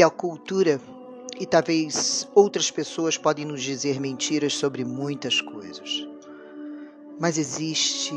[0.00, 0.80] que a cultura
[1.38, 6.08] e talvez outras pessoas podem nos dizer mentiras sobre muitas coisas.
[7.20, 8.14] Mas existe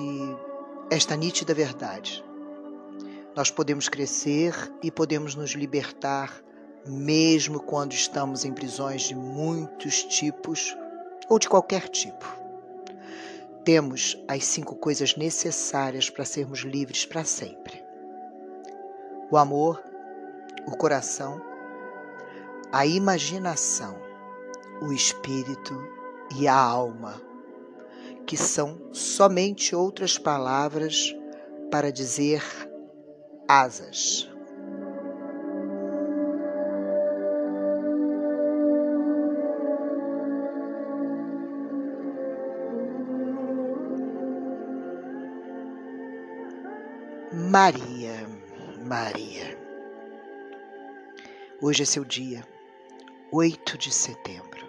[0.89, 2.23] esta nítida verdade.
[3.35, 6.33] Nós podemos crescer e podemos nos libertar
[6.87, 10.73] mesmo quando estamos em prisões de muitos tipos
[11.27, 12.25] ou de qualquer tipo.
[13.65, 17.83] Temos as cinco coisas necessárias para sermos livres para sempre:
[19.29, 19.83] o amor,
[20.65, 21.51] o coração,
[22.73, 23.95] a imaginação,
[24.81, 25.79] o espírito
[26.35, 27.21] e a alma,
[28.25, 31.15] que são somente outras palavras
[31.69, 32.41] para dizer
[33.47, 34.27] asas.
[47.31, 48.27] Maria,
[48.83, 49.55] Maria.
[51.61, 52.43] Hoje é seu dia,
[53.35, 54.63] 8 de setembro.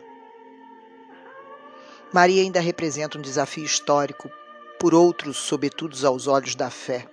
[2.10, 4.30] Maria ainda representa um desafio histórico,
[4.80, 7.06] por outros, sobretudo aos olhos da fé.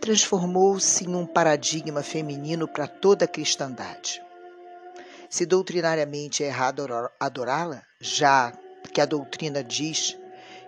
[0.00, 4.22] Transformou-se em um paradigma feminino para toda a cristandade.
[5.28, 6.86] Se doutrinariamente é errado
[7.20, 8.50] adorá-la, já
[8.94, 10.16] que a doutrina diz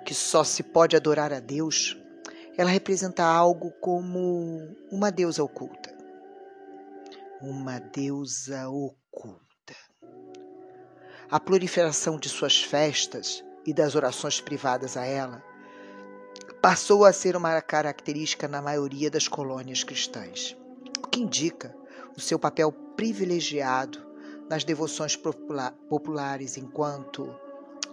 [0.05, 1.97] que só se pode adorar a Deus,
[2.55, 5.91] ela representa algo como uma deusa oculta.
[7.41, 9.50] Uma deusa oculta.
[11.31, 15.41] A proliferação de suas festas e das orações privadas a ela
[16.61, 20.56] passou a ser uma característica na maioria das colônias cristãs,
[20.98, 21.73] o que indica
[22.17, 24.05] o seu papel privilegiado
[24.48, 27.33] nas devoções populares, enquanto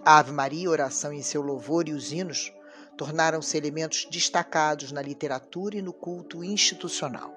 [0.04, 2.52] a Ave Maria, oração em seu louvor e os hinos
[2.96, 7.32] tornaram-se elementos destacados na literatura e no culto institucional.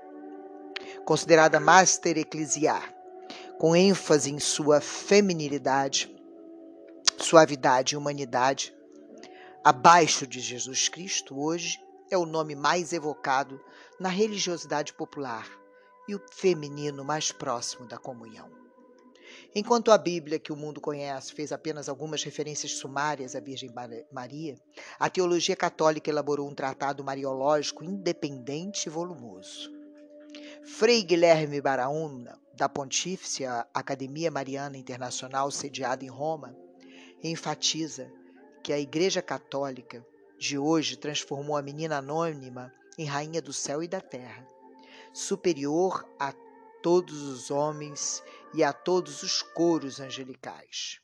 [1.05, 2.91] Considerada master eclesiar,
[3.61, 6.11] com ênfase em sua feminilidade,
[7.19, 8.73] suavidade e humanidade,
[9.63, 11.79] abaixo de Jesus Cristo, hoje
[12.09, 13.63] é o nome mais evocado
[13.99, 15.47] na religiosidade popular
[16.07, 18.49] e o feminino mais próximo da comunhão.
[19.53, 23.71] Enquanto a Bíblia, que o mundo conhece, fez apenas algumas referências sumárias à Virgem
[24.11, 24.55] Maria,
[24.99, 29.80] a teologia católica elaborou um tratado mariológico independente e volumoso.
[30.63, 36.55] Frei Guilherme Baraúna, da Pontífice Academia Mariana Internacional, sediada em Roma,
[37.23, 38.11] enfatiza
[38.63, 40.05] que a Igreja Católica
[40.39, 44.47] de hoje transformou a menina anônima em rainha do céu e da terra,
[45.11, 46.31] superior a
[46.83, 48.23] todos os homens
[48.53, 50.99] e a todos os coros angelicais.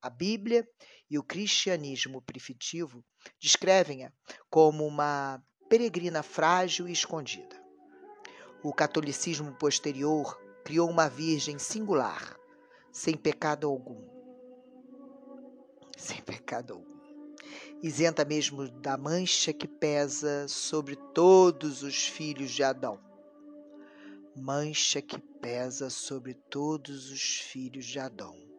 [0.00, 0.66] A Bíblia
[1.10, 3.04] e o cristianismo primitivo
[3.40, 4.12] descrevem-a
[4.48, 7.59] como uma peregrina frágil e escondida.
[8.62, 12.36] O catolicismo posterior criou uma virgem singular,
[12.92, 14.02] sem pecado algum.
[15.96, 17.00] Sem pecado algum.
[17.82, 23.10] Isenta mesmo da mancha que pesa sobre todos os filhos de Adão
[24.36, 28.49] mancha que pesa sobre todos os filhos de Adão.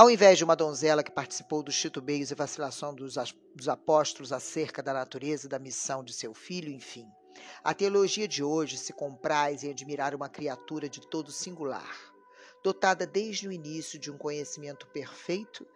[0.00, 3.16] Ao invés de uma donzela que participou dos titubeios e vacilação dos,
[3.54, 7.06] dos apóstolos acerca da natureza e da missão de seu filho, enfim,
[7.62, 12.14] a teologia de hoje se compraz em admirar uma criatura de todo singular,
[12.64, 15.66] dotada desde o início de um conhecimento perfeito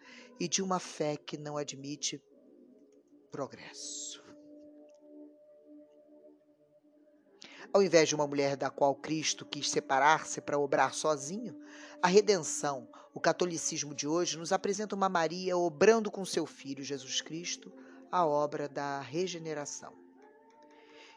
[0.40, 2.18] e de uma fé que não admite
[3.30, 4.23] progresso.
[7.74, 11.60] Ao invés de uma mulher da qual Cristo quis separar-se para obrar sozinho,
[12.00, 17.20] a redenção, o catolicismo de hoje, nos apresenta uma Maria obrando com seu filho Jesus
[17.20, 17.72] Cristo
[18.12, 19.92] a obra da regeneração.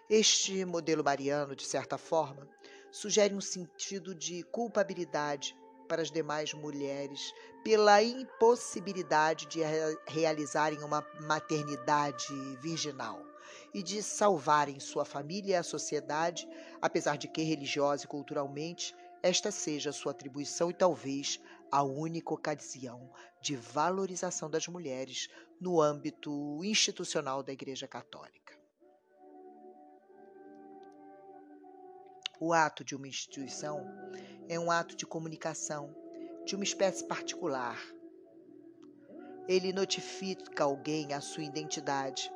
[0.09, 2.49] Este modelo mariano, de certa forma,
[2.89, 5.55] sugere um sentido de culpabilidade
[5.87, 9.59] para as demais mulheres pela impossibilidade de
[10.07, 12.33] realizarem uma maternidade
[12.63, 13.26] virginal
[13.73, 16.47] e de salvarem sua família e a sociedade,
[16.81, 21.39] apesar de que religiosa e culturalmente esta seja sua atribuição e talvez
[21.71, 23.11] a única ocasião
[23.41, 25.29] de valorização das mulheres
[25.59, 28.57] no âmbito institucional da Igreja Católica.
[32.39, 33.83] O ato de uma instituição
[34.47, 35.95] é um ato de comunicação
[36.45, 37.79] de uma espécie particular.
[39.47, 42.31] Ele notifica alguém a sua identidade,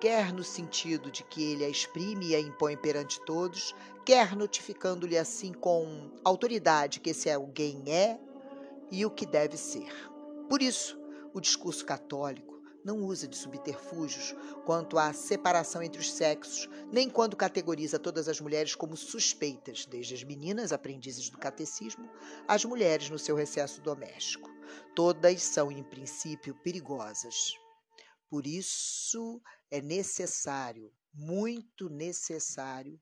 [0.00, 3.74] quer no sentido de que ele a exprime e a impõe perante todos,
[4.04, 8.18] quer notificando-lhe assim com autoridade que esse alguém é
[8.90, 9.92] e o que deve ser.
[10.48, 10.98] Por isso,
[11.34, 14.34] o discurso católico não usa de subterfúgios
[14.64, 20.14] quanto à separação entre os sexos, nem quando categoriza todas as mulheres como suspeitas, desde
[20.14, 22.08] as meninas, aprendizes do catecismo,
[22.46, 24.48] às mulheres no seu recesso doméstico.
[24.94, 27.52] Todas são, em princípio, perigosas.
[28.30, 33.00] Por isso é necessário, muito necessário,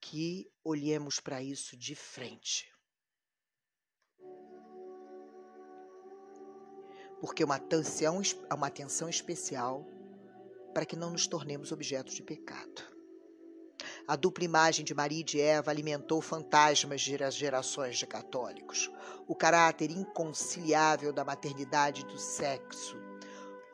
[0.00, 2.70] que olhemos para isso de frente.
[7.20, 8.20] Porque uma atenção,
[8.52, 9.86] uma atenção especial
[10.74, 12.82] para que não nos tornemos objetos de pecado.
[14.06, 18.90] A dupla imagem de Maria e de Eva alimentou fantasmas de gerações de católicos.
[19.28, 22.96] O caráter inconciliável da maternidade e do sexo,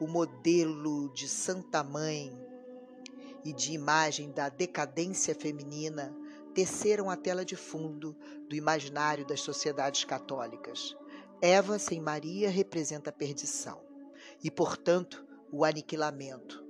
[0.01, 2.33] o modelo de Santa Mãe
[3.45, 6.15] e de imagem da decadência feminina
[6.55, 8.17] teceram a tela de fundo
[8.49, 10.97] do imaginário das sociedades católicas.
[11.41, 13.81] Eva sem Maria representa a perdição
[14.43, 16.65] e, portanto, o aniquilamento.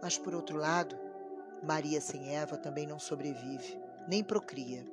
[0.00, 0.96] Mas, por outro lado,
[1.62, 3.78] Maria sem Eva também não sobrevive,
[4.08, 4.86] nem procria.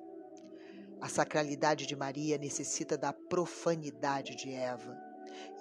[1.01, 4.97] A sacralidade de Maria necessita da profanidade de Eva,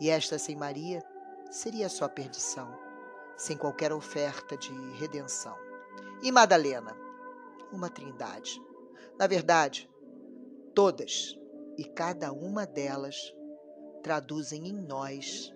[0.00, 1.02] e esta sem Maria
[1.50, 2.68] seria só perdição,
[3.36, 5.56] sem qualquer oferta de redenção.
[6.22, 6.96] E Madalena?
[7.72, 8.60] Uma trindade.
[9.18, 9.88] Na verdade,
[10.74, 11.38] todas
[11.76, 13.34] e cada uma delas
[14.02, 15.54] traduzem em nós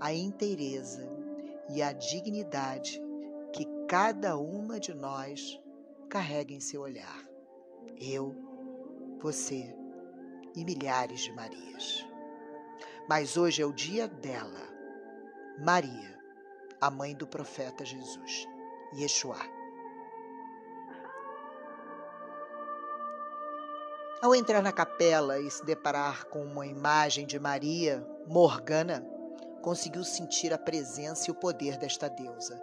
[0.00, 1.08] a inteireza
[1.68, 3.02] e a dignidade
[3.52, 5.60] que cada uma de nós
[6.08, 7.24] carrega em seu olhar.
[7.98, 8.34] Eu,
[9.20, 9.74] você
[10.54, 12.06] e milhares de Marias.
[13.08, 14.75] Mas hoje é o dia dela
[15.58, 16.14] Maria,
[16.78, 18.46] a mãe do profeta Jesus,
[18.92, 19.38] Yeshua.
[24.20, 29.02] Ao entrar na capela e se deparar com uma imagem de Maria, Morgana
[29.62, 32.62] conseguiu sentir a presença e o poder desta deusa,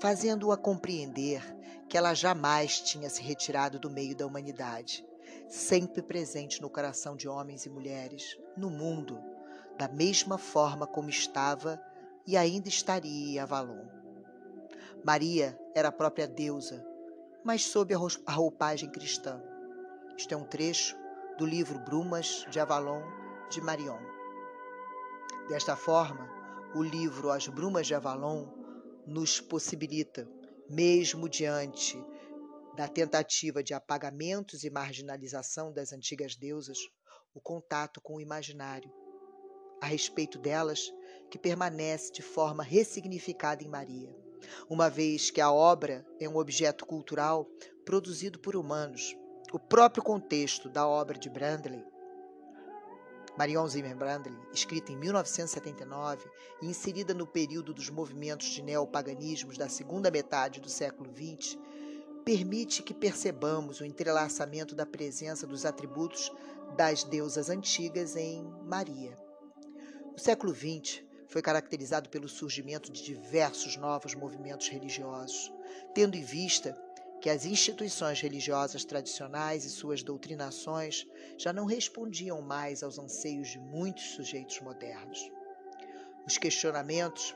[0.00, 1.42] fazendo-a compreender
[1.88, 5.06] que ela jamais tinha se retirado do meio da humanidade,
[5.48, 9.22] sempre presente no coração de homens e mulheres, no mundo,
[9.78, 11.80] da mesma forma como estava
[12.26, 13.86] e ainda estaria em Avalon.
[15.04, 16.84] Maria era a própria deusa,
[17.44, 19.42] mas sob a roupagem cristã.
[20.16, 20.96] Este é um trecho
[21.38, 23.02] do livro Brumas de Avalon,
[23.50, 23.98] de Marion.
[25.48, 26.28] Desta forma,
[26.74, 28.46] o livro As Brumas de Avalon
[29.06, 30.28] nos possibilita,
[30.70, 31.98] mesmo diante
[32.76, 36.78] da tentativa de apagamentos e marginalização das antigas deusas,
[37.34, 38.90] o contato com o imaginário.
[39.80, 40.92] A respeito delas,
[41.32, 44.14] que permanece de forma ressignificada em Maria,
[44.68, 47.48] uma vez que a obra é um objeto cultural
[47.86, 49.16] produzido por humanos.
[49.50, 51.82] O próprio contexto da obra de Brandley,
[53.38, 56.28] Marion Zimmer Brandley, escrita em 1979
[56.60, 61.56] e inserida no período dos movimentos de neopaganismos da segunda metade do século XX,
[62.26, 66.30] permite que percebamos o entrelaçamento da presença dos atributos
[66.76, 69.18] das deusas antigas em Maria.
[70.14, 75.50] O século XX foi caracterizado pelo surgimento de diversos novos movimentos religiosos,
[75.94, 76.78] tendo em vista
[77.22, 81.06] que as instituições religiosas tradicionais e suas doutrinações
[81.38, 85.32] já não respondiam mais aos anseios de muitos sujeitos modernos.
[86.26, 87.34] Os questionamentos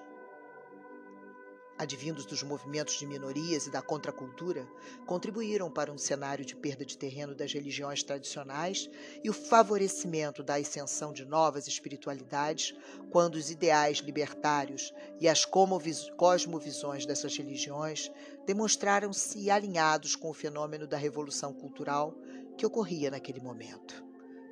[1.78, 4.66] advindos dos movimentos de minorias e da contracultura,
[5.06, 8.88] contribuíram para um cenário de perda de terreno das religiões tradicionais
[9.23, 12.75] e o favorecimento da ascensão de novas espiritualidades,
[13.11, 18.11] quando os ideais libertários e as cosmovisões dessas religiões
[18.47, 22.14] demonstraram-se alinhados com o fenômeno da revolução cultural
[22.56, 24.02] que ocorria naquele momento,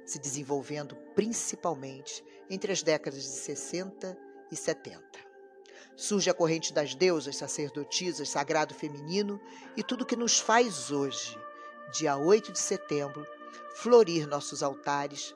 [0.05, 4.19] se desenvolvendo principalmente entre as décadas de 60
[4.51, 5.34] e 70.
[5.97, 9.41] Surge a corrente das deusas, sacerdotisas, sagrado feminino
[9.77, 11.39] e tudo que nos faz hoje,
[11.93, 13.25] dia 8 de setembro,
[13.77, 15.35] florir nossos altares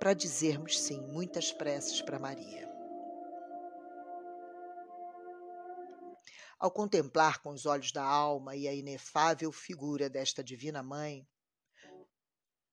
[0.00, 2.68] para dizermos sim muitas preces para Maria.
[6.58, 11.28] Ao contemplar com os olhos da alma e a inefável figura desta Divina Mãe,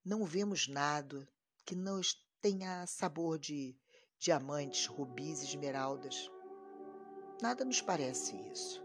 [0.03, 1.27] não vemos nada
[1.65, 1.99] que não
[2.41, 3.77] tenha sabor de
[4.17, 6.29] diamantes, rubis esmeraldas.
[7.47, 8.83] Nada nos parece isso.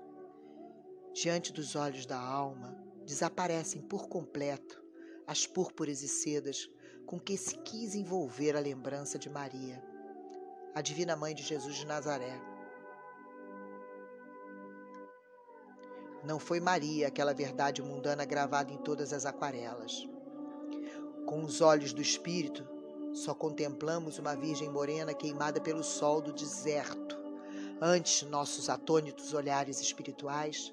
[1.14, 2.76] Diante dos olhos da alma,
[3.06, 4.84] desaparecem por completo
[5.26, 6.70] as púrpuras e sedas
[7.06, 9.82] com que se quis envolver a lembrança de Maria,
[10.74, 12.38] a Divina Mãe de Jesus de Nazaré.
[16.22, 20.06] Não foi Maria aquela verdade mundana gravada em todas as aquarelas.
[21.24, 22.68] Com os olhos do espírito,
[23.14, 27.19] só contemplamos uma Virgem morena queimada pelo sol do deserto
[27.82, 30.70] Ante nossos atônitos olhares espirituais,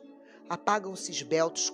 [0.50, 1.70] apagam-se esbeltos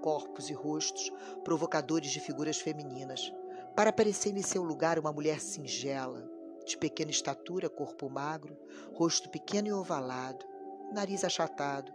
[0.00, 1.10] corpos e rostos
[1.42, 3.32] provocadores de figuras femininas,
[3.74, 6.24] para aparecer em seu lugar uma mulher singela,
[6.64, 8.56] de pequena estatura, corpo magro,
[8.94, 10.46] rosto pequeno e ovalado,
[10.92, 11.92] nariz achatado,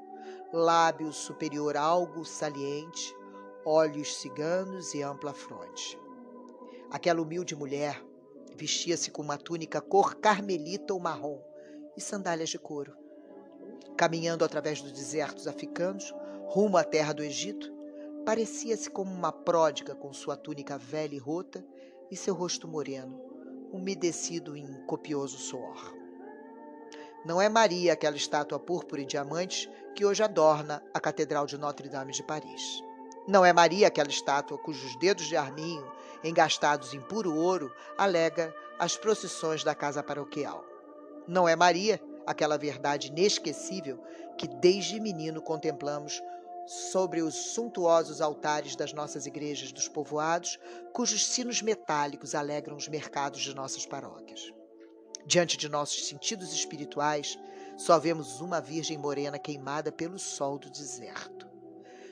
[0.51, 3.15] lábio superior algo saliente,
[3.63, 5.97] olhos ciganos e ampla fronte.
[6.91, 8.03] Aquela humilde mulher
[8.53, 11.39] vestia-se com uma túnica cor carmelita ou marrom
[11.95, 12.95] e sandálias de couro.
[13.97, 16.13] Caminhando através dos desertos africanos,
[16.47, 17.73] rumo à terra do Egito,
[18.25, 21.65] parecia-se como uma pródiga com sua túnica velha e rota
[22.11, 23.21] e seu rosto moreno,
[23.71, 25.95] umedecido em copioso suor.
[27.25, 32.11] Não é Maria aquela estátua púrpura e diamantes que hoje adorna a Catedral de Notre-Dame
[32.11, 32.83] de Paris.
[33.27, 35.91] Não é Maria aquela estátua cujos dedos de arminho,
[36.23, 40.74] engastados em puro ouro, alega as procissões da casa paroquial.
[41.27, 43.99] Não é Maria aquela verdade inesquecível
[44.37, 46.21] que desde menino contemplamos
[46.67, 50.59] sobre os suntuosos altares das nossas igrejas dos povoados,
[50.91, 54.51] cujos sinos metálicos alegram os mercados de nossas paróquias.
[55.25, 57.37] Diante de nossos sentidos espirituais,
[57.77, 61.47] só vemos uma Virgem morena queimada pelo sol do deserto.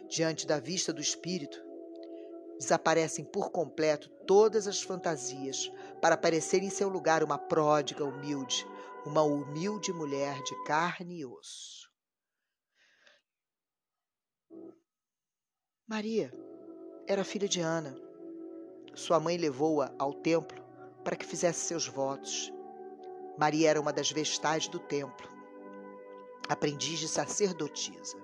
[0.08, 1.64] Diante da vista do espírito,
[2.60, 8.66] desaparecem por completo todas as fantasias para aparecer em seu lugar uma pródiga humilde,
[9.06, 11.90] uma humilde mulher de carne e osso.
[15.86, 16.32] Maria
[17.06, 17.96] era filha de Ana.
[18.96, 20.64] Sua mãe levou-a ao templo
[21.04, 22.52] para que fizesse seus votos.
[23.38, 25.28] Maria era uma das vestais do templo,
[26.48, 28.18] aprendiz de sacerdotisa.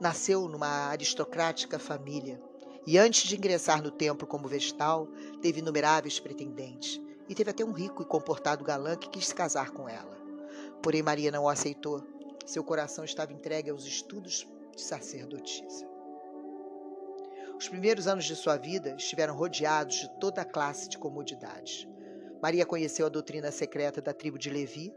[0.00, 2.42] Nasceu numa aristocrática família
[2.84, 5.06] e, antes de ingressar no templo como vestal,
[5.40, 9.70] teve inumeráveis pretendentes e teve até um rico e comportado galã que quis se casar
[9.70, 10.16] com ela.
[10.82, 12.02] Porém, Maria não o aceitou.
[12.46, 15.86] Seu coração estava entregue aos estudos de sacerdotisa.
[17.58, 21.86] Os primeiros anos de sua vida estiveram rodeados de toda a classe de comodidades.
[22.40, 24.94] Maria conheceu a doutrina secreta da tribo de Levi.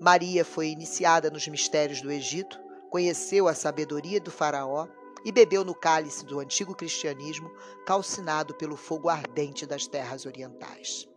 [0.00, 4.86] Maria foi iniciada nos mistérios do Egito, conheceu a sabedoria do Faraó
[5.24, 7.50] e bebeu no cálice do antigo cristianismo,
[7.84, 11.08] calcinado pelo fogo ardente das terras orientais.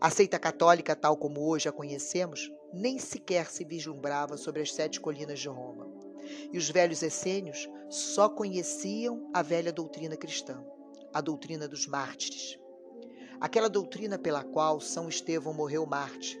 [0.00, 5.00] A seita católica, tal como hoje a conhecemos, nem sequer se vislumbrava sobre as sete
[5.00, 5.88] colinas de Roma.
[6.52, 10.64] E os velhos essênios só conheciam a velha doutrina cristã,
[11.12, 12.56] a doutrina dos mártires.
[13.40, 16.40] Aquela doutrina pela qual São Estevão morreu mártir.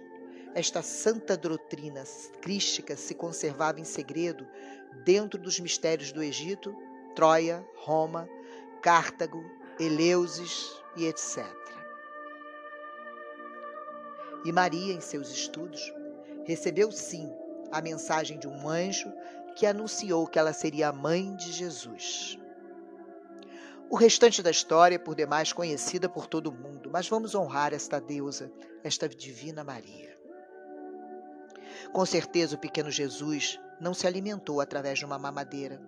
[0.54, 2.04] Esta santa doutrina
[2.40, 4.46] crística se conservava em segredo
[5.04, 6.72] dentro dos mistérios do Egito,
[7.16, 8.28] Troia, Roma,
[8.82, 9.42] Cartago,
[9.80, 11.67] Eleusis e etc.
[14.44, 15.92] E Maria, em seus estudos,
[16.44, 17.30] recebeu sim
[17.70, 19.12] a mensagem de um anjo
[19.54, 22.38] que anunciou que ela seria a mãe de Jesus.
[23.90, 28.00] O restante da história é por demais conhecida por todo mundo, mas vamos honrar esta
[28.00, 28.52] deusa,
[28.84, 30.16] esta divina Maria.
[31.92, 35.80] Com certeza o pequeno Jesus não se alimentou através de uma mamadeira,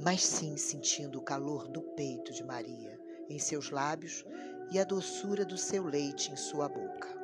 [0.00, 4.24] mas sim sentindo o calor do peito de Maria em seus lábios
[4.70, 7.23] e a doçura do seu leite em sua boca.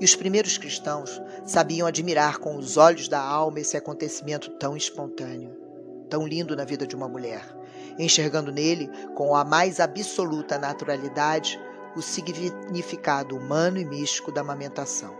[0.00, 5.56] E os primeiros cristãos sabiam admirar com os olhos da alma esse acontecimento tão espontâneo,
[6.08, 7.44] tão lindo na vida de uma mulher,
[7.98, 11.60] enxergando nele, com a mais absoluta naturalidade,
[11.96, 15.16] o significado humano e místico da amamentação.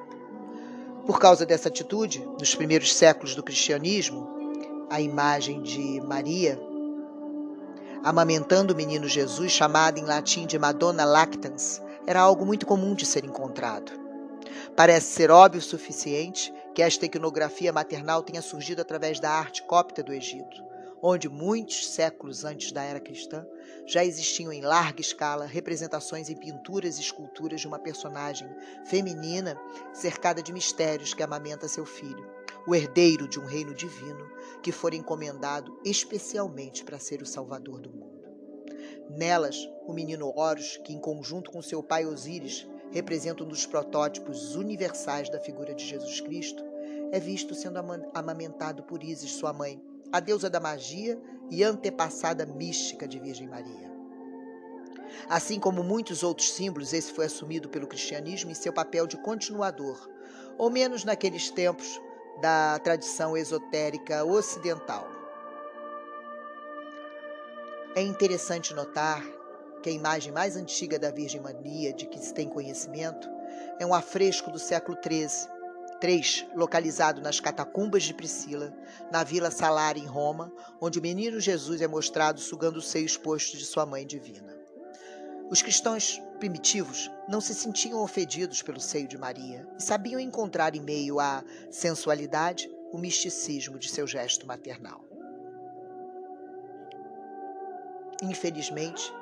[1.06, 4.28] Por causa dessa atitude, nos primeiros séculos do cristianismo,
[4.90, 6.58] a imagem de Maria
[8.02, 13.04] amamentando o menino Jesus, chamada em latim de Madonna Lactans, era algo muito comum de
[13.04, 14.07] ser encontrado.
[14.78, 20.04] Parece ser óbvio o suficiente que esta iconografia maternal tenha surgido através da arte cópita
[20.04, 20.64] do Egito,
[21.02, 23.44] onde muitos séculos antes da era cristã
[23.84, 28.48] já existiam em larga escala representações em pinturas e esculturas de uma personagem
[28.84, 29.60] feminina
[29.92, 32.30] cercada de mistérios que amamenta seu filho,
[32.64, 34.30] o herdeiro de um reino divino
[34.62, 38.22] que fora encomendado especialmente para ser o salvador do mundo.
[39.10, 39.56] Nelas,
[39.88, 45.28] o menino Horus, que em conjunto com seu pai Osíris representa um dos protótipos universais
[45.28, 46.64] da figura de Jesus Cristo,
[47.10, 47.78] é visto sendo
[48.14, 49.80] amamentado por Isis, sua mãe,
[50.12, 53.88] a deusa da magia e antepassada mística de Virgem Maria.
[55.28, 60.08] Assim como muitos outros símbolos, esse foi assumido pelo cristianismo em seu papel de continuador,
[60.56, 62.00] ou menos naqueles tempos
[62.40, 65.08] da tradição esotérica ocidental.
[67.94, 69.24] É interessante notar
[69.82, 73.28] que a imagem mais antiga da Virgem Maria de que se tem conhecimento
[73.78, 75.58] é um afresco do século XIII,
[76.00, 78.72] Três, localizado nas catacumbas de Priscila,
[79.10, 83.56] na Vila Salária, em Roma, onde o menino Jesus é mostrado sugando o seio exposto
[83.56, 84.56] de sua mãe divina.
[85.50, 90.80] Os cristãos primitivos não se sentiam ofendidos pelo seio de Maria e sabiam encontrar em
[90.80, 95.04] meio à sensualidade o misticismo de seu gesto maternal.
[98.22, 99.12] Infelizmente,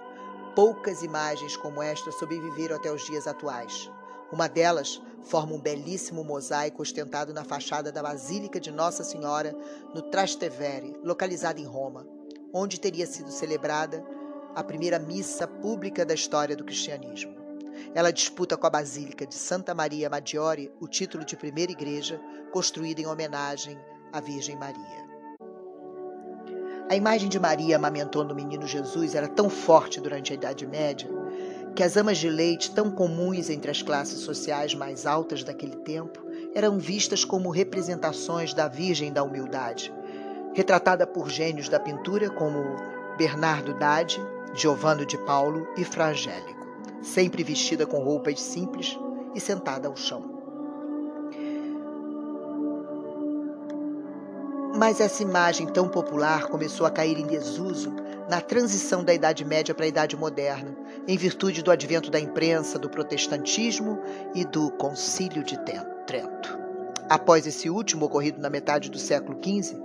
[0.57, 3.93] poucas imagens como esta sobreviveram até os dias atuais.
[4.33, 9.55] Uma delas forma um belíssimo mosaico ostentado na fachada da Basílica de Nossa Senhora,
[9.95, 12.07] no Trastevere, localizada em Roma,
[12.55, 14.03] onde teria sido celebrada
[14.55, 17.37] a primeira missa pública da história do cristianismo.
[17.95, 22.19] Ela disputa com a Basílica de Santa Maria Maggiore o título de primeira igreja
[22.51, 23.79] construída em homenagem
[24.11, 25.16] à Virgem Maria.
[26.89, 31.11] A imagem de Maria amamentando o menino Jesus era tão forte durante a Idade Média
[31.75, 36.25] que as amas de leite, tão comuns entre as classes sociais mais altas daquele tempo,
[36.55, 39.93] eram vistas como representações da Virgem da Humildade,
[40.55, 42.65] retratada por gênios da pintura como
[43.19, 44.19] Bernardo Dade,
[44.55, 46.67] Giovanni de Paulo e Frangélico,
[47.03, 48.97] sempre vestida com roupas simples
[49.35, 50.36] e sentada ao chão.
[54.77, 57.97] Mas essa imagem tão popular começou a cair em desuso
[58.29, 60.77] na transição da Idade Média para a Idade Moderna,
[61.09, 63.99] em virtude do advento da imprensa, do protestantismo
[64.35, 65.59] e do Concílio de
[66.07, 66.59] Trento.
[67.09, 69.81] Após esse último, ocorrido na metade do século XV,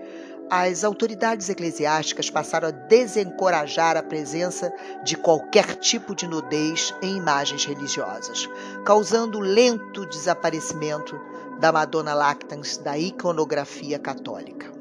[0.50, 4.74] as autoridades eclesiásticas passaram a desencorajar a presença
[5.06, 8.50] de qualquer tipo de nudez em imagens religiosas,
[8.84, 11.18] causando lento desaparecimento
[11.62, 14.81] da Madonna Lactans da iconografia católica.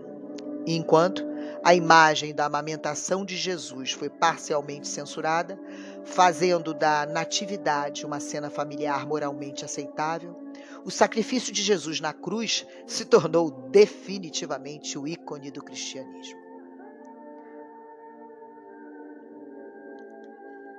[0.67, 1.25] Enquanto
[1.63, 5.59] a imagem da amamentação de Jesus foi parcialmente censurada,
[6.05, 10.37] fazendo da natividade uma cena familiar moralmente aceitável.
[10.85, 16.41] O sacrifício de Jesus na cruz se tornou definitivamente o ícone do cristianismo.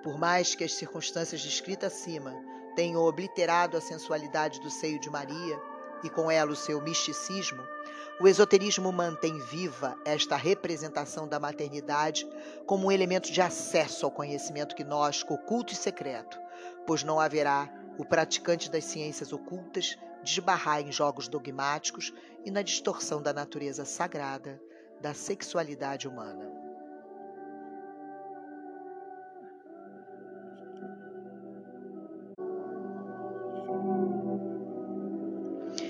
[0.03, 2.33] Por mais que as circunstâncias descritas acima
[2.75, 5.61] tenham obliterado a sensualidade do seio de Maria
[6.03, 7.61] e com ela o seu misticismo,
[8.21, 12.27] o esoterismo mantém viva esta representação da maternidade
[12.67, 16.39] como um elemento de acesso ao conhecimento gnóstico oculto e secreto,
[16.85, 22.13] pois não haverá o praticante das ciências ocultas desbarrar em jogos dogmáticos
[22.45, 24.61] e na distorção da natureza sagrada
[25.01, 26.47] da sexualidade humana.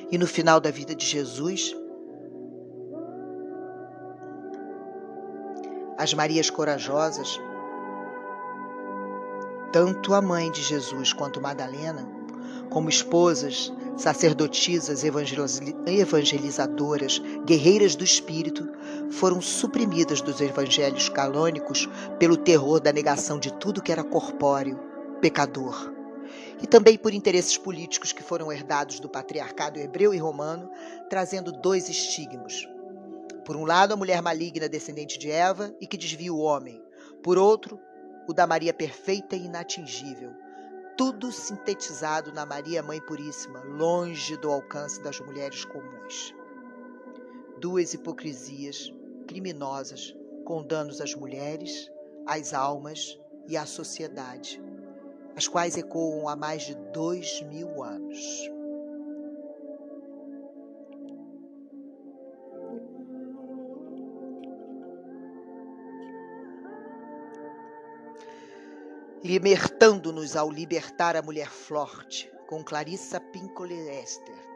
[0.10, 1.76] E no final da vida de Jesus,
[6.02, 7.40] as Marias corajosas,
[9.72, 12.10] tanto a mãe de Jesus quanto Madalena,
[12.72, 15.04] como esposas, sacerdotisas,
[15.86, 18.68] evangelizadoras, guerreiras do espírito,
[19.12, 21.88] foram suprimidas dos evangelhos canônicos
[22.18, 24.80] pelo terror da negação de tudo que era corpóreo,
[25.22, 25.94] pecador.
[26.64, 30.68] E também por interesses políticos que foram herdados do patriarcado hebreu e romano,
[31.12, 32.68] trazendo dois estigmas:
[33.46, 36.84] por um lado, a mulher maligna descendente de Eva e que desvia o homem.
[37.24, 37.80] Por outro,
[38.28, 40.32] o da Maria perfeita e inatingível.
[40.98, 46.36] Tudo sintetizado na Maria Mãe Puríssima, longe do alcance das mulheres comuns.
[47.60, 48.94] Duas hipocrisias
[49.28, 51.92] criminosas com danos às mulheres,
[52.26, 54.62] às almas e à sociedade,
[55.36, 58.52] as quais ecoam há mais de dois mil anos.
[69.24, 74.50] Libertando-nos ao libertar a mulher forte, com Clarissa Pinkola Esther.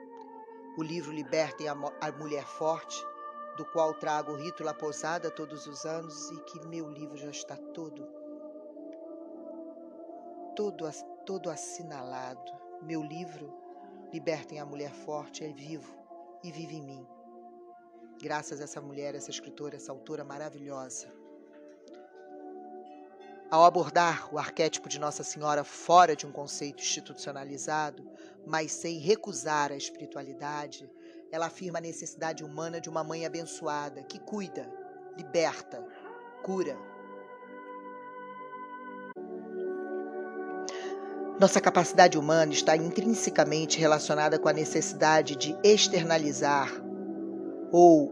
[0.76, 1.76] O livro Libertem a
[2.18, 3.00] Mulher Forte,
[3.58, 7.30] do qual trago o rito La Posada todos os anos e que meu livro já
[7.30, 8.06] está todo,
[10.56, 10.90] todo,
[11.26, 12.52] todo assinalado.
[12.82, 13.54] Meu livro
[14.12, 15.96] Libertem a Mulher Forte é vivo
[16.44, 17.08] e vive em mim.
[18.20, 21.15] Graças a essa mulher, essa escritora, essa autora maravilhosa.
[23.50, 28.04] Ao abordar o arquétipo de Nossa Senhora fora de um conceito institucionalizado,
[28.46, 30.90] mas sem recusar a espiritualidade,
[31.32, 34.68] ela afirma a necessidade humana de uma mãe abençoada que cuida,
[35.16, 35.86] liberta,
[36.44, 36.76] cura.
[41.40, 46.72] Nossa capacidade humana está intrinsecamente relacionada com a necessidade de externalizar
[47.72, 48.12] ou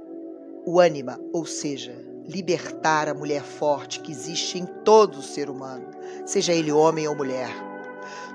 [0.65, 5.87] o ânima, ou seja, libertar a mulher forte que existe em todo ser humano,
[6.25, 7.49] seja ele homem ou mulher.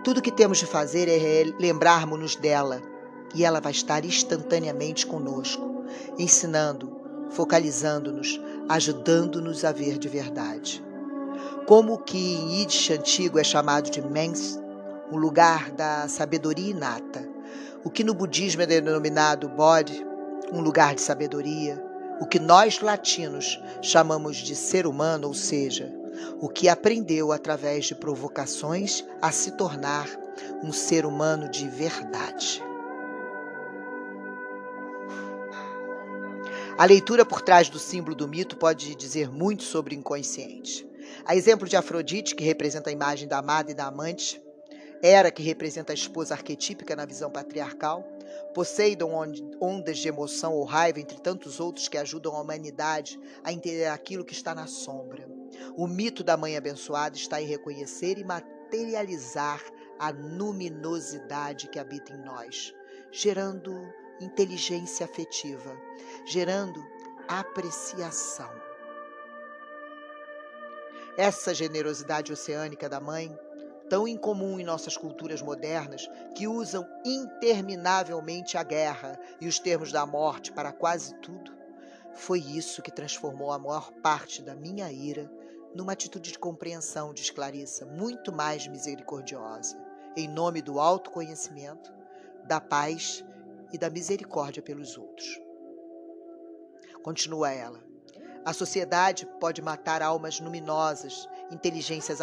[0.04, 2.80] Tudo que temos de fazer é lembrarmos-nos dela,
[3.34, 5.84] e ela vai estar instantaneamente conosco,
[6.18, 6.96] ensinando,
[7.30, 10.84] focalizando-nos, ajudando-nos a ver de verdade.
[11.66, 14.58] Como o que em Yiddish antigo é chamado de Mens,
[15.10, 17.28] o lugar da sabedoria inata,
[17.84, 20.04] o que no budismo é denominado Bodhi,
[20.52, 21.82] um lugar de sabedoria,
[22.20, 25.92] o que nós latinos chamamos de ser humano, ou seja,
[26.40, 30.08] o que aprendeu através de provocações a se tornar
[30.62, 32.62] um ser humano de verdade.
[36.76, 40.88] A leitura por trás do símbolo do mito pode dizer muito sobre o inconsciente.
[41.24, 44.40] A exemplo de Afrodite, que representa a imagem da amada e da amante,
[45.02, 48.08] Hera, que representa a esposa arquetípica na visão patriarcal,
[48.54, 49.12] Poseidon,
[49.60, 54.24] ondas de emoção ou raiva, entre tantos outros que ajudam a humanidade a entender aquilo
[54.24, 55.28] que está na sombra.
[55.76, 59.62] O mito da mãe abençoada está em reconhecer e materializar
[59.98, 62.74] a luminosidade que habita em nós,
[63.10, 63.72] gerando
[64.20, 65.76] inteligência afetiva,
[66.26, 66.84] gerando
[67.26, 68.50] apreciação.
[71.16, 73.36] Essa generosidade oceânica da mãe
[73.88, 80.04] tão incomum em nossas culturas modernas, que usam interminavelmente a guerra e os termos da
[80.04, 81.58] morte para quase tudo,
[82.18, 85.30] foi isso que transformou a maior parte da minha ira
[85.74, 89.78] numa atitude de compreensão, diz Clarissa, muito mais misericordiosa,
[90.16, 91.92] em nome do autoconhecimento,
[92.44, 93.24] da paz
[93.72, 95.40] e da misericórdia pelos outros.
[97.02, 97.87] Continua ela.
[98.44, 102.20] A sociedade pode matar almas luminosas inteligências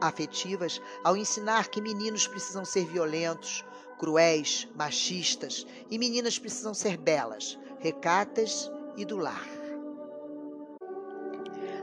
[0.00, 3.64] afetivas ao ensinar que meninos precisam ser violentos,
[3.98, 9.46] cruéis, machistas e meninas precisam ser belas, recatas e do lar.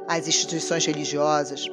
[0.07, 1.65] As instituições religiosas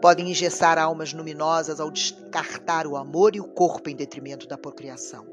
[0.00, 5.26] podem engessar almas luminosas ao descartar o amor e o corpo em detrimento da procriação.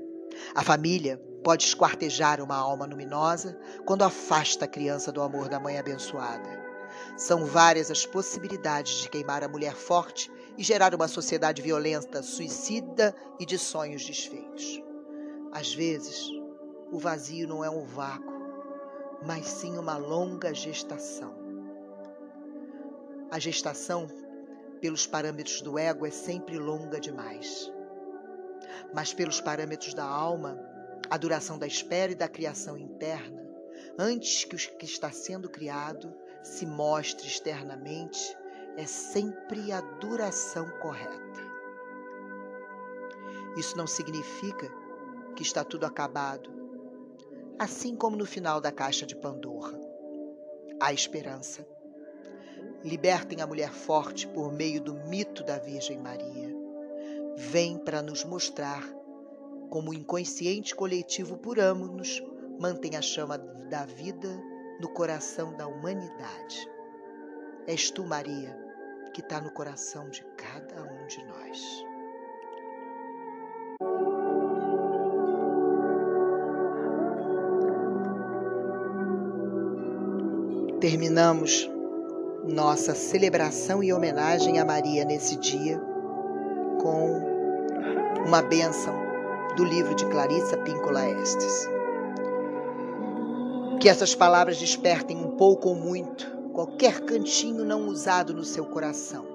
[0.53, 5.77] A família pode esquartejar uma alma luminosa quando afasta a criança do amor da mãe
[5.77, 6.59] abençoada.
[7.17, 13.15] São várias as possibilidades de queimar a mulher forte e gerar uma sociedade violenta, suicida
[13.39, 14.81] e de sonhos desfeitos.
[15.51, 16.29] Às vezes,
[16.91, 18.33] o vazio não é um vácuo,
[19.25, 21.33] mas sim uma longa gestação.
[23.31, 24.07] A gestação,
[24.81, 27.71] pelos parâmetros do ego, é sempre longa demais.
[28.93, 30.59] Mas pelos parâmetros da alma,
[31.09, 33.43] a duração da espera e da criação interna,
[33.97, 38.37] antes que o que está sendo criado se mostre externamente
[38.77, 41.49] é sempre a duração correta.
[43.57, 44.71] Isso não significa
[45.35, 46.49] que está tudo acabado,
[47.57, 49.79] assim como no final da caixa de Pandora.
[50.79, 51.67] Há esperança.
[52.83, 56.55] Libertem a mulher forte por meio do mito da Virgem Maria.
[57.35, 58.98] Vem para nos mostrar
[59.69, 62.23] como o inconsciente coletivo por amos
[62.59, 64.27] mantém a chama da vida
[64.81, 66.69] no coração da humanidade.
[67.67, 68.57] És tu, Maria,
[69.13, 71.85] que está no coração de cada um de nós.
[80.79, 81.69] Terminamos
[82.45, 85.79] nossa celebração e homenagem a Maria nesse dia
[86.81, 87.19] com
[88.25, 89.08] uma bênção
[89.59, 91.67] do livro de Clarissa Píncola Estes.
[93.81, 99.25] Que essas palavras despertem um pouco ou muito qualquer cantinho não usado no seu coração,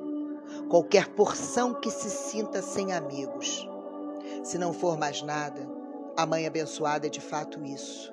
[0.71, 3.69] qualquer porção que se sinta sem amigos.
[4.43, 5.61] Se não for mais nada,
[6.17, 8.11] a mãe abençoada é de fato isso,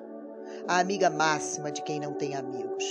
[0.68, 2.84] a amiga máxima de quem não tem amigos.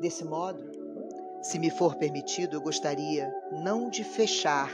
[0.00, 0.85] Desse modo,
[1.46, 4.68] se me for permitido, eu gostaria não de fechar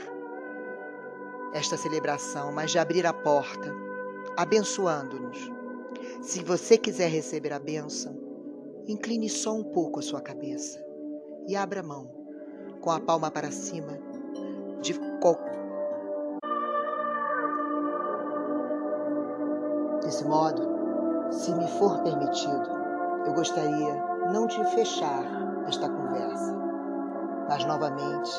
[1.53, 3.71] esta celebração, mas de abrir a porta,
[4.35, 5.37] abençoando-nos.
[6.23, 8.17] Se você quiser receber a bênção,
[8.87, 10.83] incline só um pouco a sua cabeça
[11.47, 12.09] e abra a mão,
[12.81, 13.99] com a palma para cima,
[14.81, 15.53] de qualquer.
[20.01, 20.63] Desse modo,
[21.31, 22.67] se me for permitido,
[23.27, 23.93] eu gostaria
[24.31, 25.23] não de fechar
[25.67, 26.62] esta conversa,
[27.65, 28.31] novamente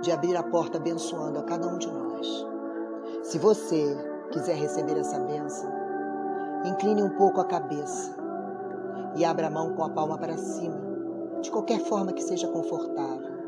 [0.00, 2.46] de abrir a porta abençoando a cada um de nós.
[3.22, 3.96] Se você
[4.30, 5.70] quiser receber essa bênção,
[6.64, 8.16] incline um pouco a cabeça
[9.16, 10.76] e abra a mão com a palma para cima,
[11.40, 13.38] de qualquer forma que seja confortável.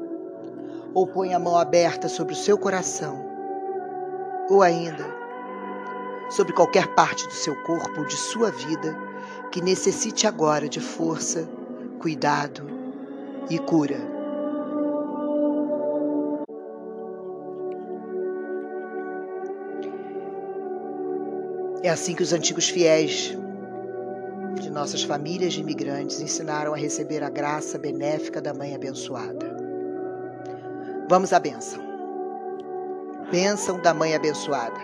[0.92, 3.24] Ou ponha a mão aberta sobre o seu coração,
[4.50, 5.04] ou ainda
[6.28, 8.96] sobre qualquer parte do seu corpo ou de sua vida
[9.50, 11.48] que necessite agora de força,
[12.00, 12.66] cuidado
[13.48, 14.19] e cura.
[21.82, 23.34] É assim que os antigos fiéis
[24.60, 29.56] de nossas famílias de imigrantes ensinaram a receber a graça benéfica da Mãe abençoada.
[31.08, 31.82] Vamos à bênção.
[33.30, 34.78] Bênção da Mãe abençoada.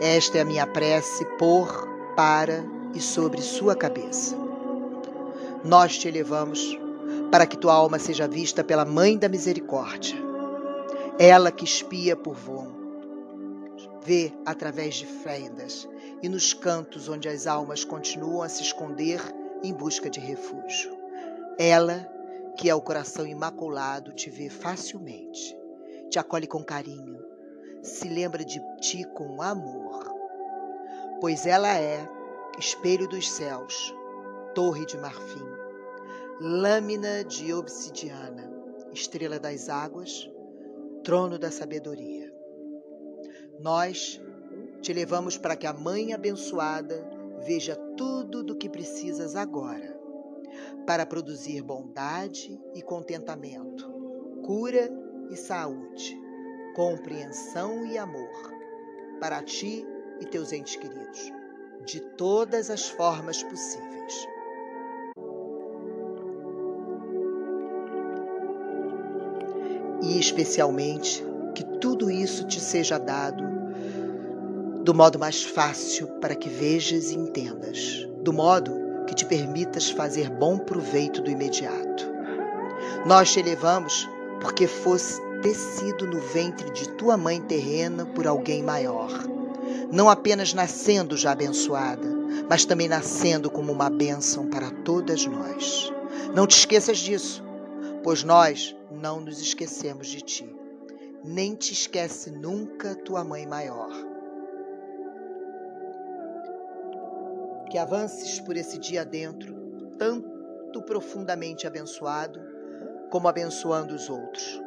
[0.00, 2.64] Esta é a minha prece por, para
[2.94, 4.36] e sobre sua cabeça.
[5.64, 6.78] Nós te elevamos
[7.30, 10.16] para que tua alma seja vista pela Mãe da Misericórdia.
[11.18, 12.81] Ela que espia por vão,
[14.04, 15.88] vê através de fendas
[16.22, 19.20] e nos cantos onde as almas continuam a se esconder
[19.62, 20.98] em busca de refúgio.
[21.58, 22.08] Ela,
[22.56, 25.56] que é o coração imaculado, te vê facilmente,
[26.10, 27.24] te acolhe com carinho,
[27.82, 30.12] se lembra de ti com amor,
[31.20, 32.08] pois ela é
[32.58, 33.94] espelho dos céus,
[34.54, 35.46] torre de marfim,
[36.40, 38.50] lâmina de obsidiana,
[38.92, 40.30] estrela das águas,
[41.02, 42.21] trono da sabedoria.
[43.62, 44.20] Nós
[44.80, 47.08] te levamos para que a Mãe abençoada
[47.46, 49.96] veja tudo do que precisas agora,
[50.84, 53.88] para produzir bondade e contentamento,
[54.44, 54.90] cura
[55.30, 56.20] e saúde,
[56.74, 58.52] compreensão e amor,
[59.20, 59.86] para ti
[60.20, 61.32] e teus entes queridos,
[61.86, 64.26] de todas as formas possíveis.
[70.02, 73.52] E especialmente que tudo isso te seja dado
[74.82, 78.72] do modo mais fácil para que vejas e entendas, do modo
[79.06, 82.10] que te permitas fazer bom proveito do imediato.
[83.06, 84.08] Nós te elevamos
[84.40, 89.10] porque fosse tecido no ventre de tua mãe terrena por alguém maior,
[89.92, 92.08] não apenas nascendo já abençoada,
[92.48, 95.92] mas também nascendo como uma bênção para todas nós.
[96.34, 97.44] Não te esqueças disso,
[98.02, 100.61] pois nós não nos esquecemos de ti.
[101.24, 104.12] Nem te esquece nunca tua mãe maior
[107.72, 109.54] que avances por esse dia dentro,
[109.96, 112.38] tanto profundamente abençoado,
[113.10, 114.60] como abençoando os outros.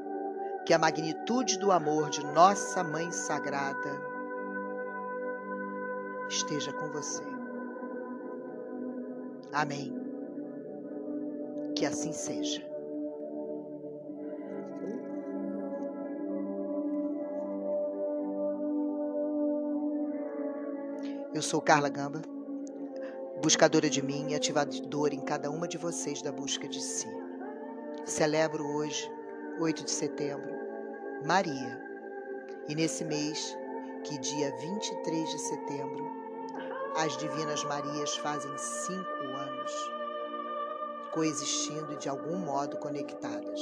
[0.66, 3.92] Que a magnitude do amor de nossa Mãe Sagrada
[6.28, 7.22] esteja com você.
[9.54, 9.94] Amém.
[11.76, 12.75] Que assim seja.
[21.36, 22.22] Eu sou Carla Gamba
[23.44, 27.10] buscadora de mim e ativadora em cada uma de vocês da busca de si.
[28.06, 29.12] Celebro hoje,
[29.60, 30.50] 8 de setembro,
[31.26, 31.84] Maria.
[32.70, 33.54] E nesse mês,
[34.06, 36.10] que dia 23 de setembro,
[36.96, 39.92] as Divinas Marias fazem cinco anos,
[41.12, 43.60] coexistindo e de algum modo conectadas.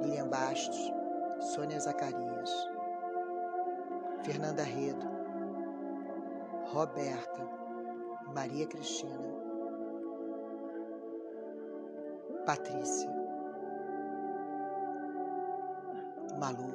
[0.00, 0.92] Lilian Bastos,
[1.56, 2.50] Sônia Zacarias,
[4.22, 5.15] Fernanda Redo,
[6.72, 7.48] Roberta,
[8.34, 9.16] Maria Cristina,
[12.44, 13.08] Patrícia,
[16.38, 16.74] Malu,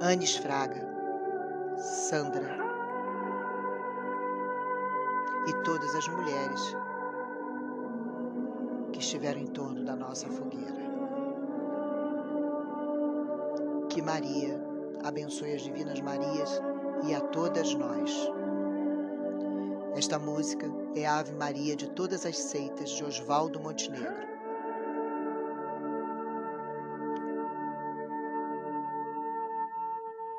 [0.00, 0.86] Anis Fraga,
[1.76, 2.58] Sandra
[5.46, 6.76] e todas as mulheres
[8.92, 10.97] que estiveram em torno da nossa fogueira.
[13.98, 14.56] Que Maria
[15.02, 16.62] abençoe as Divinas Marias
[17.04, 18.30] e a todas nós.
[19.96, 24.37] Esta música é a Ave Maria de todas as seitas de Oswaldo Montenegro.